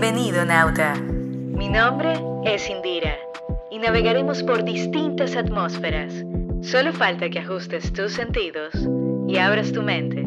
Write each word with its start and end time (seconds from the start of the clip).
Bienvenido, 0.00 0.44
Nauta. 0.44 0.94
Mi 0.94 1.68
nombre 1.68 2.12
es 2.44 2.70
Indira 2.70 3.16
y 3.68 3.80
navegaremos 3.80 4.44
por 4.44 4.62
distintas 4.62 5.34
atmósferas. 5.34 6.12
Solo 6.62 6.92
falta 6.92 7.28
que 7.28 7.40
ajustes 7.40 7.92
tus 7.92 8.12
sentidos 8.12 8.72
y 9.26 9.38
abras 9.38 9.72
tu 9.72 9.82
mente. 9.82 10.24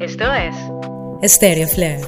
Esto 0.00 0.24
es 0.34 0.56
Stereo 1.32 1.68
Flare. 1.68 2.02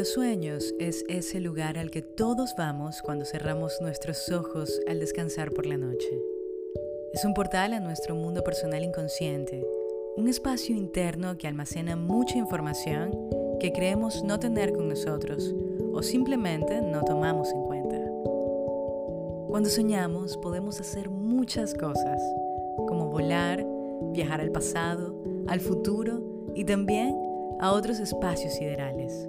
Los 0.00 0.14
sueños 0.14 0.74
es 0.78 1.04
ese 1.08 1.40
lugar 1.40 1.76
al 1.76 1.90
que 1.90 2.00
todos 2.00 2.54
vamos 2.56 3.02
cuando 3.02 3.26
cerramos 3.26 3.82
nuestros 3.82 4.32
ojos 4.32 4.80
al 4.88 4.98
descansar 4.98 5.52
por 5.52 5.66
la 5.66 5.76
noche. 5.76 6.08
Es 7.12 7.22
un 7.26 7.34
portal 7.34 7.74
a 7.74 7.80
nuestro 7.80 8.14
mundo 8.14 8.42
personal 8.42 8.82
inconsciente, 8.82 9.62
un 10.16 10.26
espacio 10.26 10.74
interno 10.74 11.36
que 11.36 11.46
almacena 11.46 11.96
mucha 11.96 12.38
información 12.38 13.10
que 13.60 13.72
creemos 13.72 14.24
no 14.24 14.40
tener 14.40 14.72
con 14.72 14.88
nosotros 14.88 15.54
o 15.92 16.02
simplemente 16.02 16.80
no 16.80 17.04
tomamos 17.04 17.52
en 17.52 17.62
cuenta. 17.64 17.98
Cuando 19.50 19.68
soñamos 19.68 20.38
podemos 20.38 20.80
hacer 20.80 21.10
muchas 21.10 21.74
cosas, 21.74 22.22
como 22.88 23.10
volar, 23.10 23.66
viajar 24.14 24.40
al 24.40 24.50
pasado, 24.50 25.14
al 25.46 25.60
futuro 25.60 26.22
y 26.54 26.64
también 26.64 27.14
a 27.60 27.72
otros 27.72 27.98
espacios 28.00 28.54
siderales. 28.54 29.28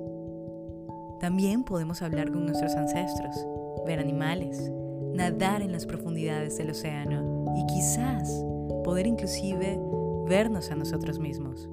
También 1.22 1.64
podemos 1.64 2.02
hablar 2.02 2.32
con 2.32 2.48
nuestros 2.48 2.74
ancestros, 2.74 3.46
ver 3.86 4.00
animales, 4.00 4.72
nadar 5.14 5.62
en 5.62 5.72
las 5.72 5.86
profundidades 5.86 6.58
del 6.58 6.72
océano 6.72 7.46
y 7.56 7.64
quizás 7.72 8.44
poder 8.84 9.06
inclusive 9.06 9.80
vernos 10.28 10.72
a 10.72 10.76
nosotros 10.76 11.20
mismos. 11.20 11.70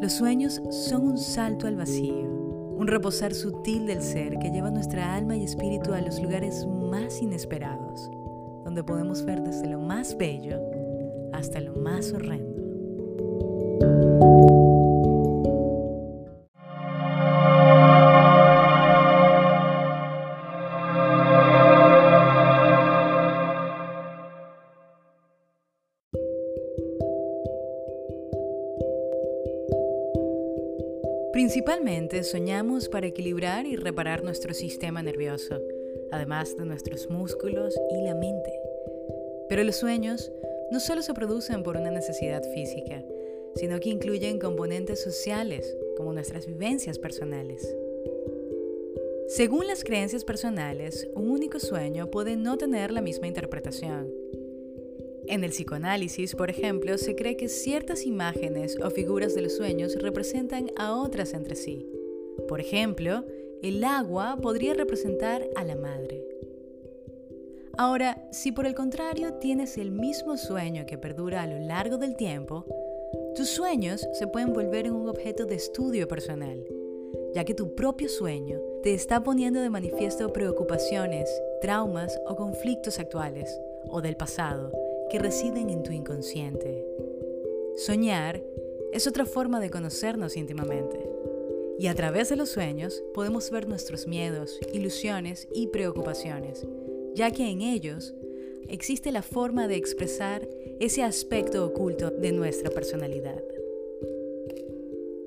Los 0.00 0.14
sueños 0.14 0.62
son 0.70 1.06
un 1.06 1.18
salto 1.18 1.66
al 1.66 1.76
vacío, 1.76 2.26
un 2.78 2.86
reposar 2.86 3.34
sutil 3.34 3.86
del 3.86 4.00
ser 4.00 4.38
que 4.38 4.50
lleva 4.50 4.70
nuestra 4.70 5.14
alma 5.14 5.36
y 5.36 5.44
espíritu 5.44 5.92
a 5.92 6.00
los 6.00 6.18
lugares 6.18 6.66
más 6.66 7.20
inesperados, 7.20 8.10
donde 8.64 8.82
podemos 8.84 9.22
ver 9.26 9.42
desde 9.42 9.68
lo 9.68 9.80
más 9.80 10.16
bello 10.16 10.62
hasta 11.34 11.60
lo 11.60 11.74
más 11.74 12.10
horrendo. 12.14 12.53
Principalmente 31.34 32.22
soñamos 32.22 32.88
para 32.88 33.08
equilibrar 33.08 33.66
y 33.66 33.74
reparar 33.74 34.22
nuestro 34.22 34.54
sistema 34.54 35.02
nervioso, 35.02 35.60
además 36.12 36.56
de 36.56 36.64
nuestros 36.64 37.10
músculos 37.10 37.74
y 37.90 38.02
la 38.02 38.14
mente. 38.14 38.52
Pero 39.48 39.64
los 39.64 39.74
sueños 39.74 40.30
no 40.70 40.78
solo 40.78 41.02
se 41.02 41.12
producen 41.12 41.64
por 41.64 41.76
una 41.76 41.90
necesidad 41.90 42.40
física, 42.54 43.02
sino 43.56 43.80
que 43.80 43.88
incluyen 43.88 44.38
componentes 44.38 45.02
sociales, 45.02 45.76
como 45.96 46.12
nuestras 46.12 46.46
vivencias 46.46 47.00
personales. 47.00 47.68
Según 49.26 49.66
las 49.66 49.82
creencias 49.82 50.24
personales, 50.24 51.08
un 51.16 51.30
único 51.30 51.58
sueño 51.58 52.12
puede 52.12 52.36
no 52.36 52.58
tener 52.58 52.92
la 52.92 53.00
misma 53.00 53.26
interpretación. 53.26 54.23
En 55.26 55.42
el 55.42 55.50
psicoanálisis, 55.50 56.34
por 56.34 56.50
ejemplo, 56.50 56.98
se 56.98 57.16
cree 57.16 57.36
que 57.36 57.48
ciertas 57.48 58.04
imágenes 58.04 58.76
o 58.82 58.90
figuras 58.90 59.34
de 59.34 59.40
los 59.40 59.56
sueños 59.56 59.96
representan 59.96 60.70
a 60.76 60.94
otras 60.94 61.32
entre 61.32 61.56
sí. 61.56 61.88
Por 62.46 62.60
ejemplo, 62.60 63.24
el 63.62 63.82
agua 63.84 64.36
podría 64.42 64.74
representar 64.74 65.48
a 65.56 65.64
la 65.64 65.76
madre. 65.76 66.22
Ahora, 67.78 68.28
si 68.32 68.52
por 68.52 68.66
el 68.66 68.74
contrario 68.74 69.34
tienes 69.34 69.78
el 69.78 69.90
mismo 69.90 70.36
sueño 70.36 70.84
que 70.86 70.98
perdura 70.98 71.42
a 71.42 71.46
lo 71.46 71.58
largo 71.58 71.96
del 71.96 72.16
tiempo, 72.16 72.66
tus 73.34 73.48
sueños 73.48 74.06
se 74.12 74.26
pueden 74.26 74.52
volver 74.52 74.86
en 74.86 74.94
un 74.94 75.08
objeto 75.08 75.46
de 75.46 75.54
estudio 75.54 76.06
personal, 76.06 76.62
ya 77.34 77.44
que 77.44 77.54
tu 77.54 77.74
propio 77.74 78.08
sueño 78.08 78.60
te 78.82 78.92
está 78.92 79.24
poniendo 79.24 79.60
de 79.60 79.70
manifiesto 79.70 80.32
preocupaciones, 80.32 81.30
traumas 81.62 82.20
o 82.26 82.36
conflictos 82.36 82.98
actuales 82.98 83.58
o 83.88 84.02
del 84.02 84.16
pasado 84.16 84.83
que 85.10 85.18
residen 85.18 85.70
en 85.70 85.82
tu 85.82 85.92
inconsciente. 85.92 86.84
Soñar 87.76 88.42
es 88.92 89.06
otra 89.06 89.26
forma 89.26 89.60
de 89.60 89.70
conocernos 89.70 90.36
íntimamente. 90.36 90.98
Y 91.78 91.88
a 91.88 91.94
través 91.94 92.28
de 92.28 92.36
los 92.36 92.50
sueños 92.50 93.02
podemos 93.12 93.50
ver 93.50 93.68
nuestros 93.68 94.06
miedos, 94.06 94.60
ilusiones 94.72 95.48
y 95.52 95.66
preocupaciones, 95.66 96.66
ya 97.14 97.30
que 97.32 97.50
en 97.50 97.62
ellos 97.62 98.14
existe 98.68 99.10
la 99.10 99.22
forma 99.22 99.66
de 99.66 99.76
expresar 99.76 100.48
ese 100.78 101.02
aspecto 101.02 101.66
oculto 101.66 102.10
de 102.10 102.32
nuestra 102.32 102.70
personalidad. 102.70 103.42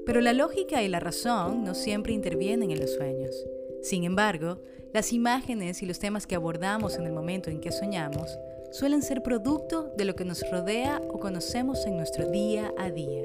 Pero 0.05 0.21
la 0.21 0.31
lógica 0.31 0.83
y 0.83 0.87
la 0.87 1.01
razón 1.01 1.65
no 1.65 1.75
siempre 1.75 2.13
intervienen 2.13 2.71
en 2.71 2.79
los 2.79 2.93
sueños. 2.93 3.35
Sin 3.81 4.05
embargo, 4.05 4.59
las 4.93 5.11
imágenes 5.11 5.83
y 5.83 5.85
los 5.85 5.99
temas 5.99 6.25
que 6.25 6.35
abordamos 6.35 6.95
en 6.95 7.05
el 7.05 7.11
momento 7.11 7.49
en 7.49 7.59
que 7.59 7.73
soñamos 7.73 8.37
suelen 8.71 9.01
ser 9.01 9.23
producto 9.23 9.91
de 9.95 10.05
lo 10.05 10.15
que 10.15 10.25
nos 10.25 10.49
rodea 10.51 11.01
o 11.09 11.19
conocemos 11.19 11.85
en 11.85 11.97
nuestro 11.97 12.29
día 12.29 12.73
a 12.77 12.91
día. 12.91 13.23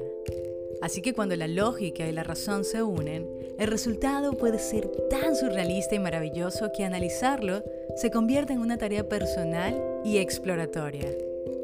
Así 0.81 1.01
que 1.01 1.13
cuando 1.13 1.35
la 1.35 1.47
lógica 1.47 2.07
y 2.07 2.11
la 2.11 2.23
razón 2.23 2.65
se 2.65 2.83
unen, 2.83 3.27
el 3.57 3.67
resultado 3.67 4.33
puede 4.33 4.59
ser 4.59 4.89
tan 5.09 5.35
surrealista 5.35 5.95
y 5.95 5.99
maravilloso 5.99 6.71
que 6.75 6.83
analizarlo 6.83 7.63
se 7.95 8.11
convierte 8.11 8.53
en 8.53 8.59
una 8.59 8.77
tarea 8.77 9.07
personal 9.07 9.81
y 10.03 10.17
exploratoria, 10.17 11.09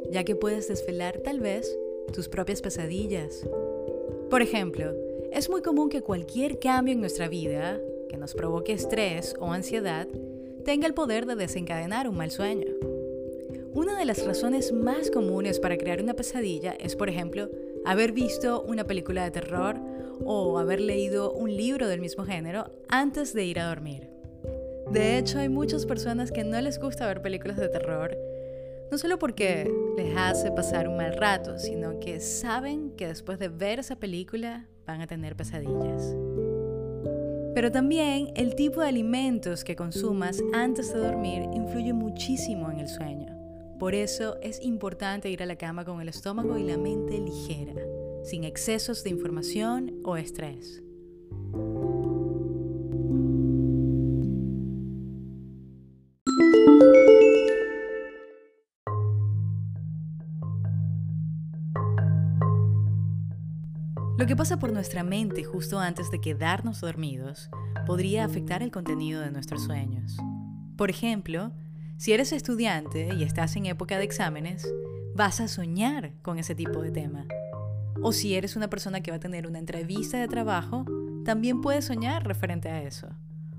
ya 0.10 0.24
que 0.24 0.36
puedes 0.36 0.68
desvelar 0.68 1.20
tal 1.20 1.40
vez 1.40 1.78
tus 2.14 2.30
propias 2.30 2.62
pesadillas. 2.62 3.46
Por 4.30 4.42
ejemplo, 4.42 4.94
es 5.32 5.50
muy 5.50 5.62
común 5.62 5.90
que 5.90 6.02
cualquier 6.02 6.60
cambio 6.60 6.94
en 6.94 7.02
nuestra 7.02 7.28
vida, 7.28 7.80
que 8.08 8.18
nos 8.18 8.34
provoque 8.34 8.72
estrés 8.72 9.36
o 9.40 9.52
ansiedad, 9.52 10.08
tenga 10.64 10.88
el 10.88 10.94
poder 10.94 11.26
de 11.26 11.36
desencadenar 11.36 12.08
un 12.08 12.16
mal 12.18 12.32
sueño. 12.32 12.89
Una 13.74 13.97
de 13.97 14.06
las 14.06 14.25
razones 14.25 14.74
más 14.74 15.12
comunes 15.12 15.59
para 15.59 15.78
crear 15.78 16.02
una 16.02 16.16
pesadilla 16.16 16.72
es, 16.80 16.96
por 16.96 17.07
ejemplo, 17.07 17.50
haber 17.85 18.13
visto 18.13 18.63
una 18.63 18.84
película 18.84 19.24
de 19.24 19.31
terror 19.31 19.80
o 20.25 20.57
haber 20.57 20.81
leído 20.81 21.31
un 21.34 21.56
libro 21.56 21.88
del 21.88 22.02
mismo 22.02 22.25
género 22.25 22.72
antes 22.90 23.34
de 23.34 23.46
ir 23.46 23.59
a 23.59 23.68
dormir. 23.68 24.09
De 24.91 25.19
hecho, 25.19 25.38
hay 25.38 25.50
muchas 25.50 25.85
personas 25.85 26.31
que 26.31 26.44
no 26.44 26.59
les 26.59 26.80
gusta 26.80 27.06
ver 27.06 27.22
películas 27.22 27.57
de 27.57 27.69
terror, 27.69 28.18
no 28.91 28.97
solo 28.97 29.19
porque 29.19 29.72
les 29.96 30.18
hace 30.18 30.51
pasar 30.51 30.88
un 30.88 30.97
mal 30.97 31.13
rato, 31.13 31.59
sino 31.59 32.00
que 32.00 32.19
saben 32.19 32.91
que 32.97 33.06
después 33.06 33.38
de 33.38 33.50
ver 33.50 33.80
esa 33.80 33.97
película 33.97 34.68
van 34.88 35.01
a 35.01 35.07
tener 35.07 35.36
pesadillas. 35.36 36.16
Pero 37.53 37.72
también 37.72 38.31
el 38.36 38.56
tipo 38.56 38.81
de 38.81 38.88
alimentos 38.88 39.63
que 39.63 39.75
consumas 39.75 40.41
antes 40.53 40.91
de 40.91 41.00
dormir 41.00 41.44
influye 41.53 41.94
muchísimo 41.94 42.72
en 42.72 42.80
el 42.80 42.88
sueño. 42.88 43.39
Por 43.80 43.96
eso 43.96 44.36
es 44.42 44.62
importante 44.62 45.30
ir 45.30 45.42
a 45.42 45.46
la 45.46 45.56
cama 45.56 45.86
con 45.86 46.02
el 46.02 46.10
estómago 46.10 46.58
y 46.58 46.64
la 46.64 46.78
mente 46.78 47.18
ligera, 47.18 47.74
sin 48.26 48.44
excesos 48.44 49.06
de 49.06 49.10
información 49.10 50.02
o 50.04 50.18
estrés. 50.18 50.84
Lo 64.18 64.28
que 64.28 64.36
pasa 64.36 64.60
por 64.60 64.74
nuestra 64.74 65.04
mente 65.04 65.46
justo 65.46 65.80
antes 65.80 66.12
de 66.12 66.20
quedarnos 66.20 66.82
dormidos 66.82 67.50
podría 67.88 68.25
afectar 68.25 68.62
el 68.62 68.72
contenido 68.72 69.22
de 69.22 69.32
nuestros 69.32 69.64
sueños. 69.64 70.18
Por 70.75 70.90
ejemplo, 70.90 71.54
si 72.00 72.13
eres 72.13 72.31
estudiante 72.31 73.10
y 73.13 73.24
estás 73.24 73.57
en 73.57 73.66
época 73.66 73.98
de 73.98 74.06
exámenes, 74.06 74.66
vas 75.16 75.42
a 75.42 75.50
soñar 75.50 76.13
con 76.22 76.40
ese 76.40 76.56
tipo 76.56 76.81
de 76.81 76.92
tema. 76.92 77.25
O 78.01 78.13
si 78.13 78.36
eres 78.36 78.56
una 78.56 78.69
persona 78.69 79.01
que 79.01 79.12
va 79.12 79.18
a 79.18 79.19
tener 79.19 79.46
una 79.46 79.60
entrevista 79.60 80.18
de 80.18 80.30
trabajo, 80.30 80.86
también 81.25 81.60
puedes 81.60 81.84
soñar 81.84 82.25
referente 82.25 82.69
a 82.69 82.81
eso. 82.84 83.10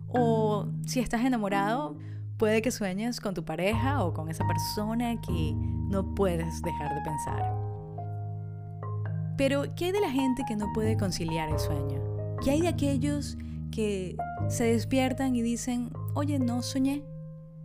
O 0.08 0.68
si 0.86 1.00
estás 1.00 1.22
enamorado, 1.22 1.98
puede 2.38 2.62
que 2.62 2.70
sueñes 2.70 3.20
con 3.20 3.34
tu 3.34 3.44
pareja 3.44 4.02
o 4.02 4.14
con 4.14 4.30
esa 4.30 4.46
persona 4.46 5.20
que 5.20 5.52
no 5.90 6.14
puedes 6.14 6.62
dejar 6.62 6.94
de 6.94 7.00
pensar. 7.02 7.54
Pero, 9.36 9.64
¿qué 9.76 9.84
hay 9.84 9.92
de 9.92 10.00
la 10.00 10.10
gente 10.10 10.44
que 10.48 10.56
no 10.56 10.72
puede 10.72 10.96
conciliar 10.96 11.50
el 11.50 11.58
sueño? 11.58 12.00
¿Qué 12.42 12.52
hay 12.52 12.62
de 12.62 12.68
aquellos 12.68 13.36
que 13.70 14.16
se 14.48 14.64
despiertan 14.64 15.36
y 15.36 15.42
dicen, 15.42 15.90
oye, 16.14 16.38
no 16.38 16.62
soñé? 16.62 17.04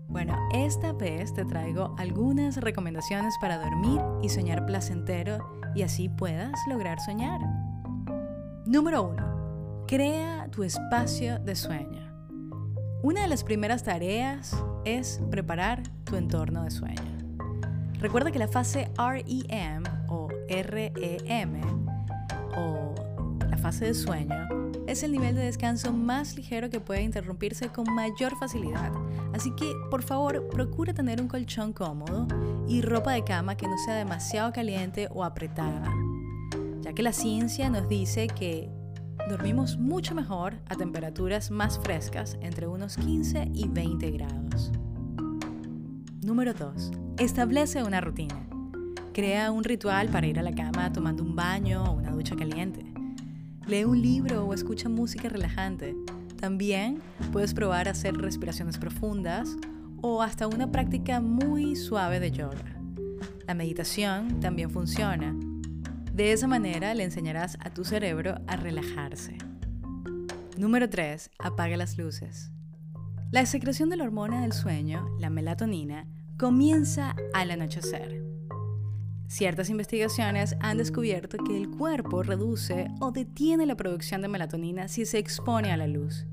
Bueno, 0.08 0.38
esta 0.54 0.94
vez 0.94 1.34
te 1.34 1.46
traigo 1.46 1.96
algunas 1.98 2.58
recomendaciones 2.58 3.36
para 3.42 3.58
dormir 3.58 4.00
y 4.22 4.30
soñar 4.30 4.66
placentero 4.66 5.40
y 5.76 5.82
así 5.82 6.10
puedas 6.10 6.54
lograr 6.70 7.00
soñar. 7.00 7.42
Número 8.66 9.04
1. 9.04 9.86
Crea 9.88 10.48
tu 10.52 10.64
espacio 10.64 11.40
de 11.40 11.56
sueño. 11.56 12.06
Una 13.04 13.22
de 13.22 13.28
las 13.28 13.44
primeras 13.44 13.84
tareas 13.84 14.56
es 14.86 15.22
preparar 15.30 15.84
tu 16.06 16.16
entorno 16.16 16.64
de 16.64 16.72
sueño. 16.72 17.16
Recuerda 18.00 18.32
que 18.32 18.40
la 18.40 18.48
fase 18.48 18.90
REM 18.98 19.84
o 20.08 20.30
REM 20.50 21.62
o 22.56 22.96
la 23.50 23.58
fase 23.58 23.86
de 23.86 23.94
sueño 23.94 24.65
es 24.88 25.04
el 25.04 25.12
nivel 25.12 25.36
de 25.36 25.44
descanso 25.44 25.92
más 25.92 26.36
ligero 26.36 26.70
que 26.70 26.80
puede 26.80 27.02
interrumpirse 27.02 27.70
con 27.70 27.94
mayor 27.94 28.38
facilidad. 28.38 28.92
Así 29.34 29.52
que, 29.56 29.74
por 29.90 30.04
favor, 30.04 30.48
procura 30.50 30.94
tener 30.94 31.22
un 31.22 31.28
colchón 31.28 31.74
cómodo 31.74 32.28
y 32.68 32.82
ropa 32.82 33.14
de 33.14 33.24
cama 33.24 33.56
que 33.56 33.68
no 33.68 33.78
sea 33.78 33.96
demasiado 33.96 34.52
caliente 34.54 35.08
o 35.12 35.24
apretada, 35.24 35.92
ya 36.82 36.94
que 36.94 37.04
la 37.04 37.14
ciencia 37.14 37.70
nos 37.70 37.90
dice 37.90 38.28
que 38.28 38.70
dormimos 39.30 39.78
mucho 39.78 40.14
mejor 40.14 40.56
a 40.68 40.76
temperaturas 40.76 41.50
más 41.50 41.80
frescas, 41.80 42.38
entre 42.42 42.68
unos 42.68 42.98
15 42.98 43.50
y 43.54 43.68
20 43.68 44.12
grados. 44.12 44.72
Número 46.22 46.54
2. 46.54 46.92
Establece 47.18 47.84
una 47.84 48.02
rutina. 48.02 48.48
Crea 49.14 49.52
un 49.52 49.64
ritual 49.64 50.10
para 50.10 50.28
ir 50.28 50.40
a 50.40 50.44
la 50.44 50.54
cama 50.54 50.92
tomando 50.92 51.24
un 51.24 51.36
baño 51.36 51.84
o 51.86 51.92
una 51.94 52.12
ducha 52.12 52.36
caliente. 52.36 52.95
Lee 53.68 53.84
un 53.84 54.00
libro 54.00 54.46
o 54.46 54.54
escucha 54.54 54.90
música 54.90 55.28
relajante. 55.28 55.96
También 56.40 57.02
puedes 57.32 57.56
probar 57.56 57.88
hacer 57.90 58.16
respiraciones 58.16 58.78
profundas 58.78 59.56
o 60.02 60.22
hasta 60.22 60.48
una 60.48 60.72
práctica 60.72 61.20
muy 61.20 61.76
suave 61.76 62.20
de 62.20 62.32
yoga. 62.32 62.80
La 63.48 63.56
meditación 63.56 64.40
también 64.40 64.70
funciona. 64.70 65.36
De 66.14 66.32
esa 66.32 66.48
manera 66.48 66.94
le 66.94 67.04
enseñarás 67.06 67.58
a 67.60 67.72
tu 67.72 67.84
cerebro 67.84 68.36
a 68.46 68.56
relajarse. 68.56 69.38
Número 70.58 70.88
3. 70.88 71.32
Apaga 71.40 71.76
las 71.76 71.98
luces. 71.98 72.52
La 73.32 73.48
secreción 73.48 73.90
de 73.90 73.98
la 73.98 74.04
hormona 74.04 74.42
del 74.42 74.54
sueño, 74.54 75.10
la 75.20 75.32
melatonina, 75.32 76.08
comienza 76.38 77.16
al 77.34 77.50
anochecer. 77.50 78.25
Ciertas 79.28 79.70
investigaciones 79.70 80.56
han 80.60 80.78
descubierto 80.78 81.38
que 81.38 81.58
el 81.58 81.70
cuerpo 81.70 82.22
reduce 82.22 82.88
o 83.00 83.12
detiene 83.12 83.66
la 83.66 83.76
producción 83.76 84.22
de 84.22 84.28
melatonina 84.28 84.88
si 84.88 85.06
se 85.06 85.18
expone 85.18 85.72
a 85.72 85.78
la 85.78 85.88
luz. 85.88 86.26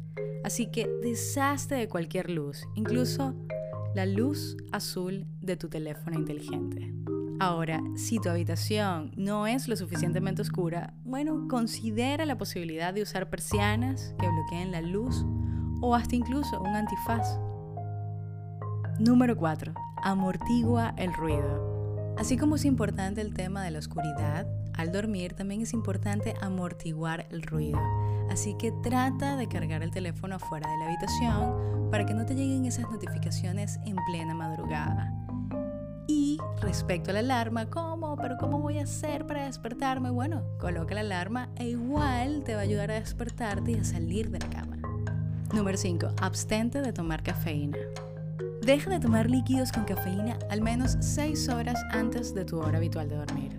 Así 0.44 0.67
que 0.67 0.89
deshazte 1.03 1.75
de 1.75 1.89
cualquier 1.89 2.31
luz, 2.31 2.65
incluso 2.75 3.35
la 3.94 4.06
luz 4.06 4.56
azul 4.73 5.27
de 5.41 5.56
tu 5.56 5.69
teléfono 5.69 6.19
inteligente. 6.19 6.93
Ahora, 7.41 7.83
si 7.97 8.21
tu 8.21 8.29
habitación 8.29 9.12
no 9.17 9.47
es 9.47 9.69
lo 9.69 9.77
suficientemente 9.77 10.43
oscura, 10.43 10.94
bueno, 11.05 11.49
considera 11.49 12.25
la 12.25 12.39
posibilidad 12.39 12.94
de 12.94 13.03
usar 13.03 13.31
persianas 13.31 14.15
que 14.21 14.29
bloqueen 14.29 14.71
la 14.71 14.81
luz 14.81 15.25
o 15.81 15.94
hasta 15.94 16.15
incluso 16.15 16.61
un 16.61 16.69
antifaz. 16.69 17.39
Número 19.00 19.37
4. 19.37 19.75
Amortigua 20.05 20.94
el 20.97 21.12
ruido. 21.12 21.72
Así 22.23 22.37
como 22.37 22.55
es 22.55 22.65
importante 22.65 23.21
el 23.21 23.35
tema 23.35 23.65
de 23.65 23.73
la 23.73 23.81
oscuridad, 23.81 24.47
al 24.75 24.93
dormir 24.93 25.35
también 25.35 25.61
es 25.61 25.73
importante 25.73 26.35
amortiguar 26.41 27.27
el 27.33 27.43
ruido. 27.43 27.81
Así 28.31 28.55
que 28.57 28.71
trata 28.81 29.35
de 29.35 29.49
cargar 29.49 29.83
el 29.83 29.91
teléfono 29.91 30.37
afuera 30.37 30.71
de 30.71 30.79
la 30.79 30.85
habitación 30.85 31.91
para 31.91 32.07
que 32.07 32.15
no 32.15 32.25
te 32.25 32.37
lleguen 32.37 32.65
esas 32.65 32.89
notificaciones 32.89 33.81
en 33.87 33.97
plena 34.07 34.37
madrugada. 34.37 35.13
Y 36.07 36.39
respecto 36.61 37.11
a 37.11 37.15
la 37.15 37.19
alarma, 37.19 37.69
¿cómo? 37.69 38.15
¿Pero 38.15 38.37
cómo 38.39 38.61
voy 38.61 38.79
a 38.79 38.85
hacer 38.85 39.27
para 39.27 39.47
despertarme? 39.47 40.11
Bueno, 40.11 40.45
coloca 40.61 40.95
la 40.95 41.01
alarma 41.01 41.49
e 41.57 41.71
igual 41.71 42.45
te 42.45 42.55
va 42.55 42.61
a 42.61 42.63
ayudar 42.63 42.93
a 42.93 43.01
despertarte 43.01 43.73
y 43.73 43.79
a 43.79 43.85
salir 43.85 44.31
de 44.31 44.39
la 44.39 44.49
cama. 44.49 44.77
Número 45.53 45.77
5. 45.77 46.13
Abstente 46.21 46.83
de 46.83 46.93
tomar 46.93 47.25
cafeína. 47.25 47.79
Deja 48.64 48.91
de 48.91 49.00
tomar 49.00 49.29
líquidos 49.29 49.73
con 49.73 49.82
cafeína 49.82 50.38
al 50.49 50.61
menos 50.61 50.97
6 51.00 51.49
horas 51.49 51.82
antes 51.91 52.32
de 52.32 52.44
tu 52.44 52.61
hora 52.61 52.79
habitual 52.79 53.09
de 53.09 53.17
dormir. 53.17 53.59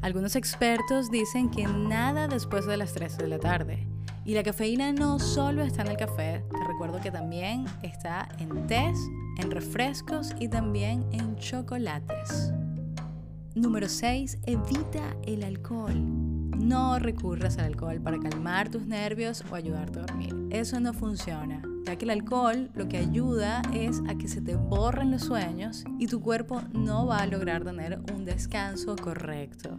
Algunos 0.00 0.34
expertos 0.34 1.10
dicen 1.10 1.50
que 1.50 1.66
nada 1.66 2.26
después 2.26 2.64
de 2.64 2.78
las 2.78 2.94
3 2.94 3.18
de 3.18 3.28
la 3.28 3.38
tarde. 3.38 3.86
Y 4.24 4.32
la 4.32 4.42
cafeína 4.42 4.92
no 4.92 5.18
solo 5.18 5.62
está 5.62 5.82
en 5.82 5.88
el 5.88 5.98
café, 5.98 6.42
te 6.50 6.64
recuerdo 6.66 7.02
que 7.02 7.10
también 7.10 7.66
está 7.82 8.30
en 8.38 8.66
tés, 8.66 8.98
en 9.36 9.50
refrescos 9.50 10.34
y 10.40 10.48
también 10.48 11.04
en 11.12 11.36
chocolates. 11.36 12.50
Número 13.54 13.90
6. 13.90 14.38
Evita 14.46 15.16
el 15.26 15.44
alcohol. 15.44 16.00
No 16.56 16.98
recurras 16.98 17.58
al 17.58 17.66
alcohol 17.66 18.00
para 18.00 18.18
calmar 18.18 18.70
tus 18.70 18.86
nervios 18.86 19.44
o 19.50 19.54
ayudarte 19.54 19.98
a 19.98 20.02
dormir. 20.02 20.34
Eso 20.50 20.80
no 20.80 20.94
funciona 20.94 21.67
ya 21.88 21.96
que 21.96 22.04
el 22.04 22.10
alcohol 22.10 22.68
lo 22.74 22.86
que 22.86 22.98
ayuda 22.98 23.62
es 23.72 24.02
a 24.10 24.14
que 24.14 24.28
se 24.28 24.42
te 24.42 24.56
borren 24.56 25.10
los 25.10 25.22
sueños 25.22 25.84
y 25.98 26.06
tu 26.06 26.20
cuerpo 26.20 26.60
no 26.74 27.06
va 27.06 27.20
a 27.20 27.26
lograr 27.26 27.64
tener 27.64 27.98
un 28.14 28.26
descanso 28.26 28.94
correcto. 28.94 29.78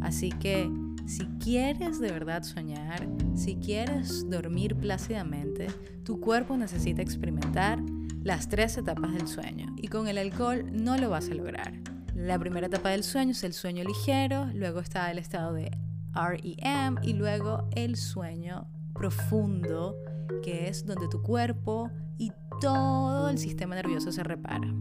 Así 0.00 0.30
que 0.30 0.70
si 1.04 1.26
quieres 1.38 2.00
de 2.00 2.10
verdad 2.10 2.44
soñar, 2.44 3.06
si 3.34 3.56
quieres 3.56 4.30
dormir 4.30 4.74
plácidamente, 4.74 5.66
tu 6.02 6.18
cuerpo 6.18 6.56
necesita 6.56 7.02
experimentar 7.02 7.78
las 8.22 8.48
tres 8.48 8.78
etapas 8.78 9.12
del 9.12 9.28
sueño 9.28 9.66
y 9.76 9.88
con 9.88 10.08
el 10.08 10.16
alcohol 10.16 10.64
no 10.72 10.96
lo 10.96 11.10
vas 11.10 11.28
a 11.28 11.34
lograr. 11.34 11.74
La 12.14 12.38
primera 12.38 12.68
etapa 12.68 12.88
del 12.88 13.04
sueño 13.04 13.32
es 13.32 13.44
el 13.44 13.52
sueño 13.52 13.84
ligero, 13.84 14.46
luego 14.54 14.80
está 14.80 15.10
el 15.10 15.18
estado 15.18 15.52
de 15.52 15.76
REM 16.14 16.96
y 17.02 17.12
luego 17.12 17.68
el 17.74 17.96
sueño 17.96 18.66
profundo 18.94 19.94
que 20.42 20.68
es 20.68 20.86
donde 20.86 21.08
tu 21.08 21.22
cuerpo 21.22 21.90
y 22.18 22.32
todo 22.60 23.28
el 23.28 23.38
sistema 23.38 23.74
nervioso 23.74 24.12
se 24.12 24.22
repara. 24.22 24.72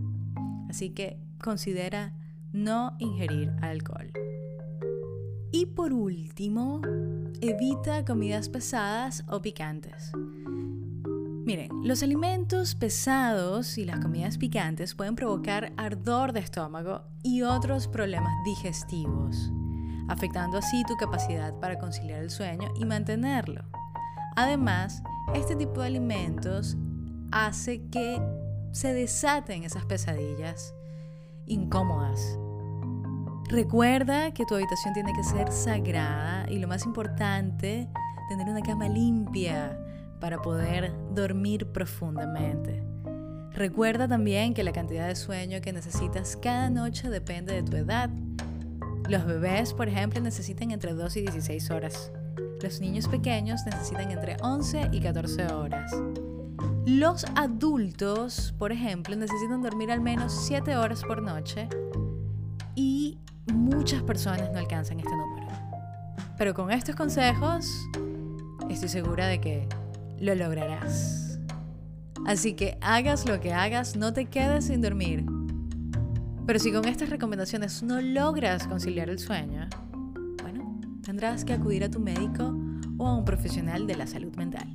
Así 0.69 0.90
que 0.90 1.19
considera 1.42 2.13
no 2.51 2.95
ingerir 3.00 3.51
alcohol. 3.62 4.12
Y 5.51 5.68
por 5.68 5.94
último, 5.94 6.81
evita 7.42 8.06
comidas 8.06 8.50
pesadas 8.50 9.24
o 9.28 9.42
picantes. 9.42 10.12
Miren, 11.46 11.69
los 11.84 12.01
alimentos 12.01 12.74
pesados 12.74 13.77
y 13.77 13.84
las 13.84 14.00
comidas 14.00 14.38
picantes 14.38 14.96
pueden 14.96 15.15
provocar 15.15 15.74
ardor 15.75 16.32
de 16.32 16.39
estómago 16.39 17.01
y 17.22 17.41
otros 17.41 17.88
problemas 17.89 18.32
digestivos, 18.46 19.51
afectando 20.08 20.58
así 20.58 20.84
tu 20.86 20.96
capacidad 20.96 21.53
para 21.60 21.77
conciliar 21.77 22.24
el 22.24 22.29
sueño 22.29 22.70
y 22.79 22.86
mantenerlo. 22.86 23.65
Además, 24.38 25.03
este 25.34 25.56
tipo 25.56 25.82
de 25.82 25.88
alimentos 25.88 26.77
hace 27.32 27.82
que 27.89 28.22
se 28.72 28.94
desaten 28.94 29.63
esas 29.63 29.86
pesadillas 29.86 30.74
incómodas. 31.46 32.38
Recuerda 33.50 34.34
que 34.34 34.46
tu 34.46 34.56
habitación 34.56 34.94
tiene 34.94 35.13
que 35.13 35.24
ser 35.24 35.51
sagrada 35.51 36.50
y 36.50 36.60
lo 36.60 36.68
más 36.68 36.86
importante, 36.86 37.88
tener 38.30 38.48
una 38.50 38.62
cama 38.62 38.88
limpia 38.88 39.77
para 40.20 40.42
poder 40.42 40.94
dormir 41.13 41.72
profundamente. 41.72 42.84
Recuerda 43.51 44.08
también 44.08 44.53
que 44.53 44.63
la 44.63 44.72
cantidad 44.72 45.08
de 45.08 45.15
sueño 45.15 45.62
que 45.62 45.74
necesitas 45.74 46.38
cada 46.38 46.70
noche 46.70 47.10
depende 47.10 47.53
de 47.53 47.63
tu 47.63 47.77
edad. 47.77 48.10
Los 49.08 49.25
bebés, 49.25 49.74
por 49.74 49.88
ejemplo, 49.88 50.20
necesitan 50.22 50.72
entre 50.72 50.94
2 50.94 51.18
y 51.18 51.22
16 51.22 51.70
horas. 51.70 52.12
Los 52.63 52.79
niños 52.79 53.10
pequeños 53.10 53.65
necesitan 53.65 54.10
entre 54.10 54.38
11 54.39 54.88
y 54.93 55.01
14 55.01 55.48
horas. 55.48 55.91
Los 56.86 57.25
adultos, 57.36 58.55
por 58.58 58.72
ejemplo, 58.72 59.17
necesitan 59.17 59.62
dormir 59.62 59.91
al 59.91 60.00
menos 60.00 60.32
7 60.48 60.77
horas 60.77 61.03
por 61.03 61.22
noche 61.22 61.67
y 62.74 63.20
muchas 63.51 64.01
personas 64.03 64.50
no 64.53 64.60
alcanzan 64.60 65.01
este 65.01 65.12
número. 65.12 65.48
Pero 66.38 66.53
con 66.53 66.72
estos 66.72 66.96
consejos, 66.96 67.70
estoy 68.70 68.88
segura 68.88 69.27
de 69.27 69.41
que 69.41 69.67
lo 70.22 70.34
lograrás. 70.34 71.41
Así 72.25 72.53
que 72.53 72.77
hagas 72.79 73.27
lo 73.27 73.41
que 73.41 73.51
hagas, 73.51 73.98
no 73.98 74.13
te 74.13 74.27
quedes 74.27 74.67
sin 74.67 74.79
dormir. 74.79 75.25
Pero 76.48 76.60
si 76.60 76.72
con 76.72 76.86
estas 76.86 77.10
recomendaciones 77.10 77.84
no 77.84 78.00
logras 78.00 78.67
conciliar 78.67 79.10
el 79.10 79.20
sueño, 79.20 79.67
tendrás 81.03 81.43
que 81.43 81.53
acudir 81.53 81.83
a 81.83 81.91
tu 81.91 82.00
médico 82.00 82.57
o 82.98 83.07
a 83.07 83.15
un 83.15 83.25
profesional 83.25 83.86
de 83.86 83.95
la 83.95 84.07
salud 84.07 84.36
mental. 84.36 84.67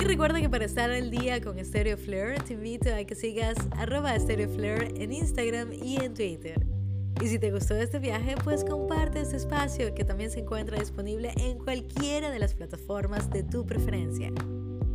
Y 0.00 0.04
recuerda 0.04 0.40
que 0.40 0.48
para 0.48 0.64
estar 0.64 0.90
al 0.90 1.10
día 1.10 1.40
con 1.40 1.58
Stereo 1.64 1.96
Flair, 1.96 2.42
te 2.42 2.54
invito 2.54 2.94
a 2.94 3.04
que 3.04 3.14
sigas 3.14 3.56
arroba 3.72 4.18
Stereo 4.18 4.48
en 4.94 5.12
Instagram 5.12 5.72
y 5.72 5.96
en 5.96 6.14
Twitter. 6.14 6.81
Y 7.22 7.28
si 7.28 7.38
te 7.38 7.52
gustó 7.52 7.76
este 7.76 8.00
viaje, 8.00 8.34
pues 8.42 8.64
comparte 8.64 9.20
este 9.20 9.36
espacio 9.36 9.94
que 9.94 10.04
también 10.04 10.32
se 10.32 10.40
encuentra 10.40 10.76
disponible 10.76 11.32
en 11.36 11.56
cualquiera 11.56 12.32
de 12.32 12.40
las 12.40 12.52
plataformas 12.52 13.30
de 13.30 13.44
tu 13.44 13.64
preferencia. 13.64 14.32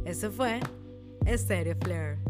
Eso 0.04 0.30
fue 0.30 0.60
Stereo 1.26 1.78
Flair. 1.82 2.27